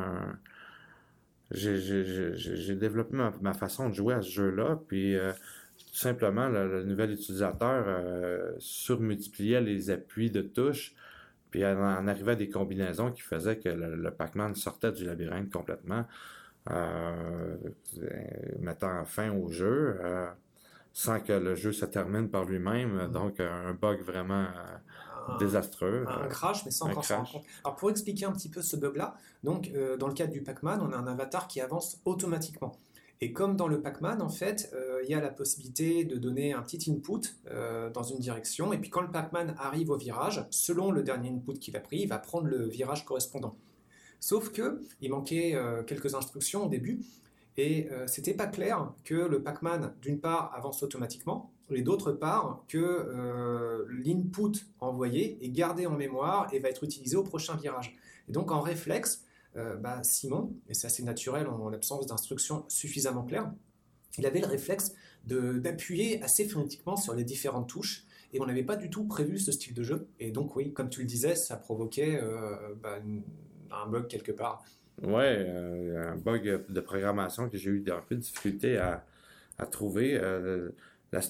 J'ai 1.50 2.75
développé 2.75 3.17
ma, 3.40 3.55
façon 3.55 3.88
de 3.88 3.95
jouer 3.95 4.14
à 4.14 4.23
ce 4.23 4.31
jeu-là, 4.31 4.78
puis 4.87 5.17
tout 5.90 5.99
simplement, 5.99 6.49
le, 6.49 6.85
nouvel 6.85 7.12
utilisateur 7.12 8.55
surmultipliait 8.59 9.61
les 9.61 9.90
appuis 9.90 10.31
de 10.31 10.43
touches, 10.43 10.95
puis 11.50 11.64
on, 11.64 12.09
arrivait 12.09 12.33
à 12.33 12.37
des 12.37 12.49
combinaisons 12.49 13.11
qui 13.12 13.23
faisaient 13.23 13.59
que 13.59 13.69
le 13.69 14.11
Pac-Man 14.11 14.55
sortait 14.55 14.93
du 14.93 15.05
labyrinthe 15.05 15.50
complètement. 15.50 16.05
Euh, 16.71 17.57
mettant 18.59 19.02
fin 19.07 19.33
au 19.33 19.49
jeu 19.49 19.99
euh, 20.02 20.28
sans 20.93 21.19
que 21.21 21.33
le 21.33 21.55
jeu 21.55 21.73
se 21.73 21.87
termine 21.87 22.28
par 22.28 22.45
lui-même. 22.45 22.99
Mm-hmm. 22.99 23.11
Donc, 23.11 23.40
un 23.40 23.73
bug 23.73 24.02
vraiment 24.02 24.45
euh, 24.45 25.38
désastreux. 25.38 26.05
Un, 26.07 26.26
crash, 26.26 26.64
mais 26.67 26.71
sans 26.71 26.93
s'en 27.02 27.23
compte. 27.23 27.43
Alors, 27.64 27.76
pour 27.76 27.90
expliquer 27.90 28.26
un 28.26 28.33
petit 28.33 28.50
peu 28.50 28.61
ce 28.61 28.76
bug-là, 28.76 29.14
donc, 29.45 29.71
dans 29.99 30.09
le 30.09 30.14
cadre 30.14 30.33
du 30.33 30.43
Pac-Man, 30.43 30.81
on 30.83 30.93
a 30.93 30.97
un 30.97 31.07
avatar 31.07 31.49
qui 31.49 31.61
avance 31.61 32.00
automatiquement. 32.05 32.76
Et 33.21 33.33
comme 33.33 33.57
dans 33.57 33.69
le 33.69 33.81
Pac-Man, 33.81 34.23
en 34.23 34.29
fait, 34.29 34.73
il 35.03 35.11
y 35.11 35.15
a 35.15 35.21
la 35.21 35.31
possibilité 35.31 36.05
de 36.05 36.17
donner 36.17 36.53
un 36.53 36.63
petit 36.63 36.89
input 36.89 37.35
dans 37.93 38.05
une 38.05 38.21
direction. 38.21 38.73
Et 38.73 38.79
puis 38.79 38.91
quand 38.91 39.01
le 39.01 39.11
Pac-Man 39.11 39.57
arrive 39.59 39.91
au 39.91 39.97
virage, 39.97 40.47
selon 40.51 40.93
le 40.93 41.03
dernier 41.03 41.31
input 41.31 41.55
qu'il 41.55 41.77
a 41.77 41.81
pris, 41.81 42.03
il 42.03 42.09
va 42.09 42.19
prendre 42.19 42.47
le 42.47 42.69
virage 42.69 43.05
correspondant. 43.05 43.57
Sauf 44.21 44.51
que 44.51 44.81
il 45.01 45.11
manquait 45.11 45.55
euh, 45.55 45.83
quelques 45.83 46.15
instructions 46.15 46.67
au 46.67 46.69
début 46.69 47.01
et 47.57 47.89
euh, 47.91 48.07
c'était 48.07 48.35
pas 48.35 48.47
clair 48.47 48.93
que 49.05 49.15
le 49.15 49.43
Pac-Man 49.43 49.95
d'une 50.03 50.21
part 50.21 50.53
avance 50.55 50.83
automatiquement 50.83 51.53
et 51.71 51.83
d'autre 51.83 52.13
part 52.13 52.65
que 52.69 52.79
euh, 52.79 53.85
l'input 54.05 54.67
envoyé 54.81 55.39
est 55.45 55.51
gardé 55.51 55.87
en 55.87 55.97
mémoire 55.97 56.49
et 56.53 56.59
va 56.59 56.69
être 56.69 56.83
utilisé 56.83 57.17
au 57.17 57.23
prochain 57.23 57.57
virage. 57.57 57.97
Et 58.29 58.33
donc 58.33 58.51
en 58.51 58.61
réflexe, 58.61 59.25
bah, 59.55 60.02
Simon, 60.05 60.55
et 60.69 60.75
c'est 60.75 60.87
assez 60.87 61.02
naturel 61.02 61.49
en, 61.49 61.69
l'absence 61.69 62.07
d'instructions 62.07 62.64
suffisamment 62.69 63.25
claires, 63.25 63.52
il 64.17 64.26
avait 64.26 64.40
le 64.40 64.47
réflexe 64.47 64.93
d'appuyer 65.25 66.23
assez 66.23 66.47
frénétiquement 66.47 66.97
sur 66.97 67.14
les 67.14 67.25
différentes 67.25 67.69
touches 67.69 68.05
et 68.33 68.40
on 68.40 68.47
n'avait 68.47 68.62
pas 68.62 68.76
du 68.76 68.88
tout 68.88 69.05
prévu 69.05 69.38
ce 69.38 69.50
style 69.50 69.75
de 69.75 69.83
jeu. 69.83 70.07
Et 70.21 70.31
donc 70.31 70.55
oui, 70.55 70.73
comme 70.73 70.90
tu 70.90 71.00
le 71.00 71.07
disais, 71.07 71.35
ça 71.35 71.57
provoquait 71.57 72.21
bah, 72.83 72.99
une, 72.99 73.23
un 73.71 73.87
bug 73.87 74.07
quelque 74.07 74.33
part. 74.33 74.64
Ouais, 75.02 75.37
euh, 75.38 76.12
un 76.12 76.17
bug 76.17 76.64
de 76.69 76.81
programmation 76.81 77.49
que 77.49 77.57
j'ai 77.57 77.71
eu 77.71 77.85
un 77.90 78.00
peu 78.00 78.17
de 78.17 78.21
difficulté 78.21 78.78
à, 78.78 79.05
à 79.59 79.67
trouver. 79.67 80.19
Euh, 80.21 80.71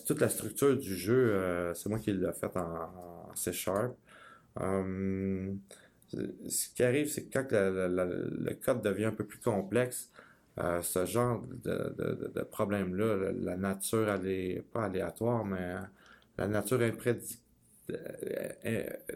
toute 0.06 0.20
la 0.20 0.28
structure 0.28 0.76
du 0.76 0.96
jeu, 0.96 1.32
euh, 1.34 1.74
c'est 1.74 1.88
moi 1.88 1.98
qui 1.98 2.12
l'ai 2.12 2.32
fait 2.32 2.56
en, 2.56 3.34
C 3.34 3.52
Sharp. 3.52 3.94
Ce 6.12 6.68
qui 6.74 6.82
arrive, 6.82 7.08
c'est 7.08 7.24
que 7.24 7.38
quand 7.38 7.48
le 7.50 8.54
code 8.54 8.82
devient 8.82 9.06
un 9.06 9.12
peu 9.12 9.24
plus 9.24 9.38
complexe, 9.38 10.10
ce 10.56 11.06
genre 11.06 11.44
de, 11.64 12.42
problème-là, 12.50 13.32
la 13.32 13.56
nature, 13.56 14.08
elle 14.08 14.26
est 14.26 14.64
pas 14.72 14.84
aléatoire, 14.84 15.44
mais 15.44 15.74
la 16.36 16.48
nature 16.48 16.80
imprédictible, 16.82 17.42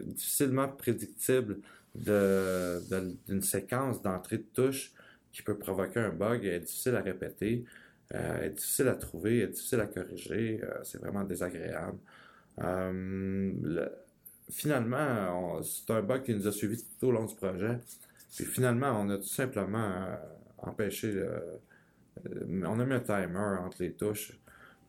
difficilement 0.01 0.67
prédictible 0.69 1.59
d'une 1.95 3.41
séquence 3.41 4.01
d'entrée 4.01 4.37
de 4.37 4.47
touche 4.53 4.93
qui 5.33 5.41
peut 5.41 5.57
provoquer 5.57 5.99
un 5.99 6.09
bug 6.09 6.45
est 6.45 6.59
difficile 6.59 6.95
à 6.95 7.01
répéter, 7.01 7.65
euh, 8.13 8.43
est 8.43 8.51
difficile 8.51 8.87
à 8.87 8.95
trouver, 8.95 9.39
est 9.39 9.47
difficile 9.47 9.79
à 9.81 9.87
corriger, 9.87 10.61
euh, 10.63 10.83
c'est 10.83 10.99
vraiment 10.99 11.23
désagréable. 11.23 11.97
Euh, 12.59 13.89
finalement, 14.49 15.61
c'est 15.61 15.91
un 15.91 16.01
bug 16.01 16.23
qui 16.23 16.33
nous 16.33 16.47
a 16.47 16.51
suivis 16.51 16.83
tout 16.99 17.07
au 17.07 17.11
long 17.11 17.25
du 17.25 17.35
projet. 17.35 17.79
Puis 18.35 18.45
finalement, 18.45 18.99
on 18.99 19.09
a 19.09 19.17
tout 19.17 19.23
simplement 19.23 20.17
empêché, 20.57 21.23
on 22.25 22.79
a 22.79 22.85
mis 22.85 22.93
un 22.93 22.99
timer 22.99 23.57
entre 23.63 23.77
les 23.79 23.93
touches 23.93 24.33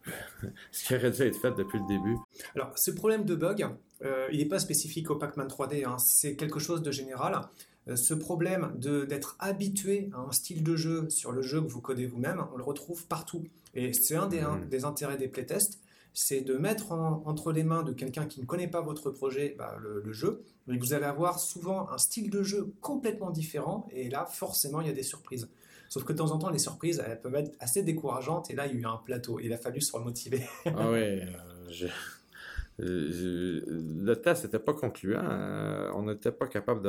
ce 0.72 0.84
qui 0.84 0.94
aurait 0.94 1.10
dû 1.10 1.22
être 1.22 1.40
fait 1.40 1.52
depuis 1.52 1.78
le 1.78 1.86
début. 1.86 2.16
Alors, 2.54 2.76
ce 2.78 2.90
problème 2.90 3.24
de 3.24 3.34
bug, 3.34 3.66
euh, 4.04 4.28
il 4.32 4.38
n'est 4.38 4.44
pas 4.46 4.58
spécifique 4.58 5.10
au 5.10 5.16
Pac-Man 5.16 5.48
3D, 5.48 5.86
hein. 5.86 5.98
c'est 5.98 6.36
quelque 6.36 6.58
chose 6.58 6.82
de 6.82 6.90
général. 6.90 7.40
Euh, 7.88 7.96
ce 7.96 8.14
problème 8.14 8.72
d'être 8.76 9.36
habitué 9.38 10.10
à 10.14 10.20
un 10.20 10.32
style 10.32 10.62
de 10.62 10.76
jeu 10.76 11.08
sur 11.10 11.32
le 11.32 11.42
jeu 11.42 11.60
que 11.60 11.68
vous 11.68 11.80
codez 11.80 12.06
vous-même, 12.06 12.44
on 12.52 12.56
le 12.56 12.64
retrouve 12.64 13.06
partout. 13.06 13.44
Et 13.74 13.92
c'est 13.92 14.16
un 14.16 14.26
des, 14.26 14.40
mm. 14.40 14.68
des, 14.68 14.84
intérêts 14.84 15.16
des 15.16 15.28
playtests, 15.28 15.80
c'est 16.14 16.42
de 16.42 16.54
mettre 16.54 16.92
entre 16.92 17.52
les 17.52 17.64
mains 17.64 17.82
de 17.82 17.92
quelqu'un 17.92 18.26
qui 18.26 18.40
ne 18.40 18.46
connaît 18.46 18.68
pas 18.68 18.80
votre 18.80 19.10
projet 19.10 19.54
bah, 19.58 19.76
le, 19.80 20.12
jeu. 20.12 20.44
Mais 20.68 20.78
vous 20.78 20.94
allez 20.94 21.04
avoir 21.04 21.40
souvent 21.40 21.90
un 21.90 21.98
style 21.98 22.30
de 22.30 22.42
jeu 22.42 22.72
complètement 22.80 23.30
différent, 23.30 23.86
et 23.90 24.08
là, 24.08 24.24
forcément, 24.24 24.80
il 24.80 24.86
y 24.86 24.90
a 24.90 24.94
des 24.94 25.02
surprises. 25.02 25.50
Sauf 25.88 26.04
que 26.04 26.12
de 26.12 26.18
temps 26.18 26.30
en 26.30 26.38
temps, 26.38 26.50
les 26.50 26.58
surprises, 26.58 27.02
elles 27.06 27.20
peuvent 27.20 27.34
être 27.34 27.52
assez 27.58 27.82
décourageantes, 27.82 28.50
et 28.50 28.54
là, 28.54 28.66
il 28.66 28.74
y 28.74 28.76
a 28.76 28.80
eu 28.80 28.86
un 28.86 28.96
plateau, 28.96 29.40
il 29.40 29.52
a 29.52 29.58
fallu 29.58 29.80
se 29.80 29.92
remotiver. 29.92 30.42
ah 30.66 30.86
euh, 30.86 31.20
euh, 31.72 31.88
le 32.78 34.14
test 34.14 34.44
n'était 34.44 34.58
pas 34.58 34.74
concluant. 34.74 35.22
Euh, 35.22 35.90
on 35.94 36.04
n'était 36.04 36.32
pas 36.32 36.46
capable 36.46 36.82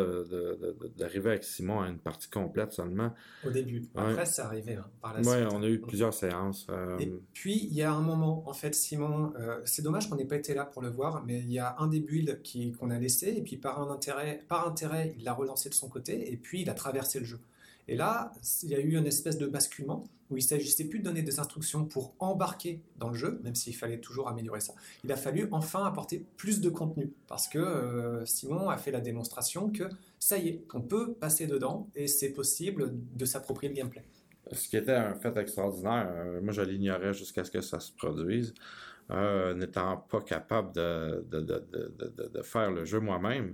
d'arriver 0.96 1.30
avec 1.32 1.44
Simon 1.44 1.82
à 1.82 1.89
une 1.89 2.00
partie 2.00 2.30
complète 2.30 2.72
seulement. 2.72 3.13
Au 3.46 3.51
début. 3.51 3.84
Après, 3.96 4.25
ça 4.25 4.46
arrivait 4.46 4.75
hein, 4.75 4.86
par 5.01 5.13
la 5.13 5.24
suite. 5.24 5.36
Oui, 5.36 5.48
on 5.51 5.62
a 5.62 5.68
eu 5.68 5.80
plusieurs 5.80 6.13
séances. 6.13 6.65
Euh. 6.70 6.98
Et 7.00 7.13
puis, 7.34 7.68
il 7.70 7.74
y 7.75 7.84
a 7.84 7.92
un 7.92 8.01
moment, 8.01 8.44
en 8.48 8.54
fait, 8.54 8.74
Simon, 8.74 9.34
c'est 9.63 9.84
dommage 9.84 10.10
qu'on 10.10 10.15
n'ait 10.15 10.25
pas 10.25 10.38
été 10.38 10.54
là 10.54 10.65
pour 10.65 10.82
le 10.82 10.89
voir, 10.89 11.24
mais 11.25 11.39
il 11.39 11.51
y 11.51 11.60
a 11.60 11.75
un 11.80 11.88
des 11.88 12.00
builds 12.00 12.42
qu'on 12.80 12.89
a 12.89 12.98
laissé, 12.98 13.36
et 13.38 13.42
puis 13.42 13.58
par, 13.58 13.82
un 13.82 13.94
intérêt, 13.94 14.44
par 14.48 14.68
intérêt, 14.68 15.13
il 15.18 15.24
l'a 15.24 15.34
relancé 15.34 15.70
de 15.70 15.75
son 15.75 15.89
côté, 15.89 16.32
et 16.32 16.38
puis 16.38 16.62
il 16.62 16.70
a 16.70 16.74
traversé 16.74 17.20
le 17.20 17.25
jeu. 17.25 17.39
Et 17.88 17.96
là, 17.96 18.32
il 18.63 18.70
y 18.70 18.75
a 18.75 18.80
eu 18.80 18.96
une 18.96 19.06
espèce 19.06 19.38
de 19.38 19.48
basculement 19.48 20.06
où 20.32 20.38
il 20.38 20.42
s'agissait 20.42 20.86
plus 20.86 21.00
de 21.00 21.04
donner 21.04 21.22
des 21.22 21.39
instructions 21.39 21.86
pour 21.86 22.15
embarquer 22.20 22.82
dans 22.98 23.10
le 23.10 23.15
jeu, 23.15 23.39
même 23.44 23.54
s'il 23.54 23.75
fallait 23.75 24.00
toujours 24.00 24.27
améliorer 24.27 24.60
ça. 24.60 24.74
Il 25.04 25.12
a 25.12 25.15
fallu 25.15 25.48
enfin 25.51 25.86
apporter 25.86 26.25
plus 26.36 26.62
de 26.62 26.70
contenu 26.70 27.13
parce 27.27 27.48
que 27.48 27.60
euh, 27.60 28.25
Simon 28.25 28.70
a 28.70 28.77
fait 28.77 28.92
la 28.92 29.01
démonstration 29.01 29.70
que 29.70 29.84
ça 30.18 30.38
y 30.38 30.50
est, 30.50 30.65
on 30.74 30.82
peut 30.82 31.13
passer 31.13 31.46
dedans 31.46 31.88
et 31.96 32.08
c'est 32.08 32.34
possible 32.34 32.92
de 33.15 33.25
s'approprier 33.25 33.72
le 33.72 33.77
gameplay. 33.77 34.04
Ce 34.51 34.68
qui 34.68 34.77
était 34.77 34.94
un 34.94 35.15
fait 35.15 35.36
extraordinaire, 35.38 36.12
euh, 36.12 36.42
moi 36.42 36.54
je 36.54 36.62
l'ignorais 36.62 37.13
jusqu'à 37.13 37.44
ce 37.44 37.51
que 37.51 37.62
ça 37.62 37.80
se 37.80 37.92
produise. 37.92 38.54
Euh, 39.12 39.54
n'étant 39.54 39.98
pas 39.98 40.22
capable 40.22 40.74
de, 40.74 41.24
faire 42.42 42.72
le 42.72 42.86
jeu 42.86 43.00
moi-même, 43.00 43.54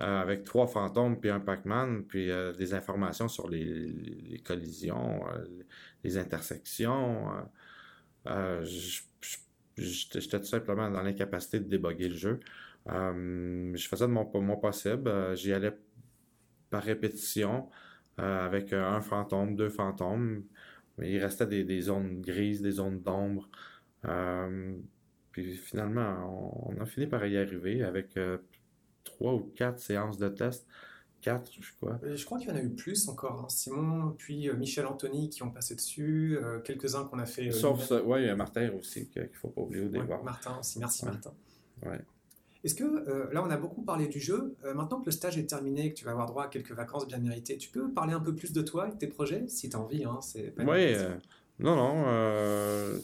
euh, 0.00 0.20
avec 0.20 0.44
trois 0.44 0.68
fantômes 0.68 1.18
puis 1.18 1.28
un 1.28 1.40
Pac-Man, 1.40 2.04
puis 2.04 2.30
euh, 2.30 2.52
des 2.52 2.72
informations 2.72 3.26
sur 3.26 3.48
les, 3.48 4.40
collisions, 4.44 5.26
euh, 5.28 5.44
les 6.04 6.16
intersections. 6.16 7.26
J'étais 9.76 10.38
tout 10.38 10.46
simplement 10.46 10.88
dans 10.90 11.02
l'incapacité 11.02 11.58
de 11.58 11.64
déboguer 11.68 12.08
le 12.08 12.14
jeu. 12.14 12.40
je 12.86 13.88
faisais 13.88 14.06
de 14.06 14.12
mon, 14.12 14.30
mon 14.40 14.56
possible. 14.56 15.36
J'y 15.36 15.52
allais 15.52 15.76
par 16.70 16.82
répétition 16.84 17.68
avec 18.18 18.72
un 18.72 19.00
fantôme, 19.00 19.56
deux 19.56 19.70
fantômes. 19.70 20.44
Mais 20.98 21.12
il 21.12 21.18
restait 21.18 21.46
des, 21.46 21.80
zones 21.80 22.20
grises, 22.20 22.62
des 22.62 22.72
zones 22.72 23.00
d'ombre. 23.02 23.48
puis 25.32 25.56
finalement, 25.56 26.68
on, 26.68 26.80
a 26.80 26.86
fini 26.86 27.06
par 27.06 27.24
y 27.26 27.36
arriver 27.38 27.82
avec 27.82 28.16
trois 29.08 29.34
ou 29.34 29.52
quatre 29.54 29.80
séances 29.80 30.18
de 30.18 30.28
test. 30.28 30.66
Quatre, 31.20 31.50
je 31.60 31.72
crois. 31.80 31.98
Je 32.02 32.24
crois 32.24 32.38
qu'il 32.38 32.48
y 32.48 32.52
en 32.52 32.56
a 32.56 32.62
eu 32.62 32.70
plus 32.70 33.08
encore. 33.08 33.40
Hein. 33.40 33.48
Simon, 33.48 34.14
puis 34.16 34.48
euh, 34.48 34.54
Michel 34.54 34.86
Anthony 34.86 35.30
qui 35.30 35.42
ont 35.42 35.50
passé 35.50 35.74
dessus, 35.74 36.38
euh, 36.40 36.60
quelques-uns 36.60 37.04
qu'on 37.04 37.18
a 37.18 37.26
fait. 37.26 37.48
Euh, 37.48 37.52
Sauf 37.52 37.82
ça, 37.82 38.00
ouais, 38.02 38.22
il 38.22 38.26
y 38.26 38.30
a 38.30 38.36
Martin 38.36 38.70
aussi 38.78 39.08
qu'il 39.08 39.22
ne 39.22 39.28
faut 39.32 39.48
pas 39.48 39.62
oublier 39.62 39.84
au 39.84 39.88
départ. 39.88 40.22
Martin 40.22 40.56
aussi, 40.60 40.78
merci 40.78 41.04
Martin. 41.04 41.32
Ouais. 41.84 42.00
Est-ce 42.62 42.74
que, 42.74 43.32
là 43.32 43.42
on 43.44 43.50
a 43.50 43.56
beaucoup 43.56 43.82
parlé 43.82 44.08
du 44.08 44.18
jeu, 44.18 44.56
maintenant 44.74 45.00
que 45.00 45.06
le 45.06 45.12
stage 45.12 45.38
est 45.38 45.46
terminé, 45.46 45.92
que 45.92 45.98
tu 45.98 46.04
vas 46.04 46.10
avoir 46.10 46.26
droit 46.26 46.44
à 46.44 46.48
quelques 46.48 46.72
vacances 46.72 47.06
bien 47.06 47.18
méritées, 47.18 47.56
tu 47.56 47.70
peux 47.70 47.90
parler 47.92 48.12
un 48.12 48.20
peu 48.20 48.34
plus 48.34 48.52
de 48.52 48.62
toi 48.62 48.88
et 48.88 48.90
de 48.90 48.96
tes 48.96 49.06
projets, 49.06 49.46
si 49.46 49.70
tu 49.70 49.76
as 49.76 49.80
envie, 49.80 50.04
hein, 50.04 50.18
Oui, 50.58 50.96
non, 51.60 51.76
non, 51.76 53.00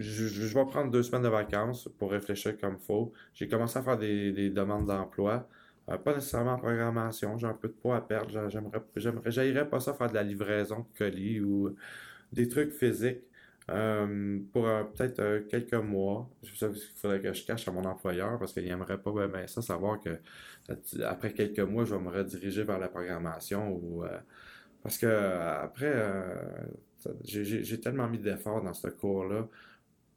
je, 0.00 0.58
vais 0.58 0.64
prendre 0.66 0.90
deux 0.90 1.02
semaines 1.02 1.22
de 1.22 1.28
vacances 1.28 1.88
pour 1.98 2.10
réfléchir 2.10 2.58
comme 2.58 2.78
faut. 2.78 3.12
J'ai 3.34 3.48
commencé 3.48 3.78
à 3.78 3.82
faire 3.82 3.98
des, 3.98 4.50
demandes 4.50 4.86
d'emploi. 4.86 5.48
Euh, 5.88 5.98
pas 5.98 6.14
nécessairement 6.14 6.54
en 6.54 6.58
programmation, 6.58 7.36
j'ai 7.38 7.46
un 7.46 7.54
peu 7.54 7.68
de 7.68 7.74
poids 7.74 7.96
à 7.96 8.00
perdre. 8.00 8.48
J'aimerais, 8.48 8.82
j'aimerais, 8.96 9.68
pas 9.68 9.80
ça 9.80 9.94
faire 9.94 10.08
de 10.08 10.14
la 10.14 10.22
livraison 10.22 10.80
de 10.80 10.98
colis 10.98 11.40
ou 11.40 11.74
des 12.32 12.48
trucs 12.48 12.72
physiques 12.72 13.22
euh, 13.70 14.38
pour 14.52 14.66
euh, 14.66 14.84
peut-être 14.84 15.46
quelques 15.48 15.74
mois. 15.74 16.28
Je 16.42 16.54
sais 16.54 16.68
qu'il 16.70 16.80
faudrait 16.96 17.20
que 17.20 17.32
je 17.32 17.44
cache 17.44 17.68
à 17.68 17.72
mon 17.72 17.84
employeur 17.84 18.38
parce 18.38 18.52
qu'il 18.52 18.64
n'aimerait 18.64 18.98
pas 18.98 19.12
bien 19.28 19.46
ça, 19.46 19.62
savoir 19.62 20.00
que 20.00 20.18
après 21.04 21.32
quelques 21.32 21.60
mois, 21.60 21.84
je 21.84 21.94
vais 21.94 22.00
me 22.00 22.10
rediriger 22.10 22.64
vers 22.64 22.78
la 22.78 22.88
programmation 22.88 23.72
ou 23.72 24.04
parce 24.82 24.98
que 24.98 25.06
après 25.06 25.92
j'ai, 27.24 27.80
tellement 27.80 28.08
mis 28.08 28.18
d'efforts 28.18 28.62
dans 28.62 28.74
ce 28.74 28.88
cours-là. 28.88 29.48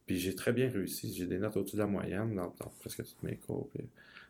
Puis 0.05 0.19
j'ai 0.19 0.35
très 0.35 0.51
bien 0.51 0.69
réussi. 0.69 1.13
J'ai 1.13 1.27
des 1.27 1.39
notes 1.39 1.55
au-dessus 1.57 1.75
de 1.75 1.81
la 1.81 1.87
moyenne 1.87 2.35
dans, 2.35 2.49
presque 2.79 3.03
toutes 3.03 3.23
mes 3.23 3.37
cours. 3.37 3.69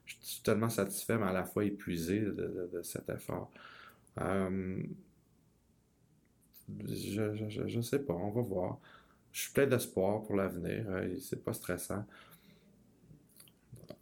je 0.06 0.16
suis 0.22 0.42
tellement 0.42 0.70
satisfait, 0.70 1.18
mais 1.18 1.26
à 1.26 1.34
la 1.34 1.46
fois 1.46 1.66
épuisé 1.66 2.20
de, 2.20 2.82
cet 2.84 3.10
effort. 3.10 3.52
Euh, 4.22 4.84
je, 6.88 7.78
ne 7.78 7.82
sais 7.82 8.00
pas, 8.00 8.14
on 8.14 8.30
va 8.30 8.42
voir. 8.42 8.80
Je 9.32 9.42
suis 9.42 9.54
plein 9.54 9.66
d'espoir 9.66 10.22
pour 10.24 10.36
l'avenir. 10.36 10.86
Euh, 10.90 11.16
c'est 11.20 11.44
pas 11.44 11.54
stressant. 11.54 12.06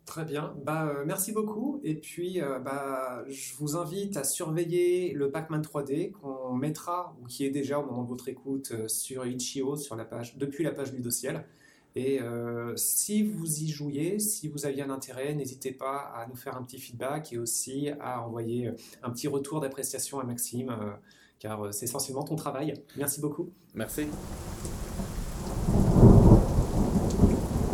Très 0.05 0.25
bien. 0.25 0.53
Bah, 0.65 0.89
euh, 0.89 1.05
merci 1.05 1.31
beaucoup. 1.31 1.79
Et 1.85 1.95
puis, 1.95 2.41
bah, 2.65 3.23
je 3.29 3.55
vous 3.55 3.77
invite 3.77 4.17
à 4.17 4.25
surveiller 4.25 5.13
le 5.13 5.31
Pac-Man 5.31 5.61
3D 5.61 6.11
qu'on 6.11 6.53
mettra, 6.53 7.15
ou 7.21 7.27
qui 7.27 7.45
est 7.45 7.49
déjà 7.49 7.79
au 7.79 7.85
moment 7.85 8.03
de 8.03 8.09
votre 8.09 8.27
écoute, 8.27 8.89
sur 8.89 9.25
Itch.io, 9.25 9.77
sur 9.77 9.95
la 9.95 10.03
page, 10.03 10.35
depuis 10.35 10.65
la 10.65 10.71
page 10.71 10.91
Ludociel. 10.91 11.45
Et 11.95 12.21
euh, 12.21 12.73
si 12.77 13.23
vous 13.23 13.63
y 13.63 13.67
jouiez, 13.67 14.19
si 14.19 14.47
vous 14.47 14.65
aviez 14.65 14.83
un 14.83 14.89
intérêt, 14.89 15.33
n'hésitez 15.33 15.71
pas 15.71 16.11
à 16.15 16.25
nous 16.27 16.35
faire 16.35 16.55
un 16.55 16.63
petit 16.63 16.79
feedback 16.79 17.33
et 17.33 17.37
aussi 17.37 17.89
à 17.99 18.21
envoyer 18.21 18.71
un 19.03 19.09
petit 19.09 19.27
retour 19.27 19.59
d'appréciation 19.59 20.19
à 20.19 20.23
Maxime, 20.23 20.69
euh, 20.69 20.91
car 21.39 21.65
euh, 21.65 21.71
c'est 21.71 21.85
essentiellement 21.85 22.23
ton 22.23 22.35
travail. 22.35 22.73
Merci 22.95 23.19
beaucoup. 23.19 23.51
Merci. 23.73 24.07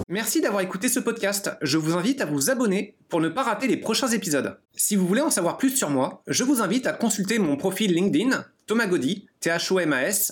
Merci 0.09 0.41
d'avoir 0.41 0.61
écouté 0.61 0.87
ce 0.87 0.99
podcast. 0.99 1.51
Je 1.61 1.77
vous 1.77 1.93
invite 1.95 2.21
à 2.21 2.25
vous 2.25 2.49
abonner 2.49 2.95
pour 3.09 3.21
ne 3.21 3.29
pas 3.29 3.43
rater 3.43 3.67
les 3.67 3.77
prochains 3.77 4.07
épisodes. 4.07 4.57
Si 4.73 4.95
vous 4.95 5.05
voulez 5.05 5.21
en 5.21 5.29
savoir 5.29 5.57
plus 5.57 5.75
sur 5.75 5.89
moi, 5.89 6.23
je 6.27 6.43
vous 6.43 6.61
invite 6.61 6.87
à 6.87 6.93
consulter 6.93 7.37
mon 7.37 7.57
profil 7.57 7.93
LinkedIn, 7.93 8.45
Thomas 8.65 8.87
Gaudy, 8.87 9.27
T-H-O-M-A-S, 9.41 10.31